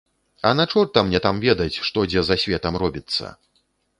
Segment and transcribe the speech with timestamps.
[0.41, 3.25] А на чорта мне там ведаць, што дзе за светам робіцца.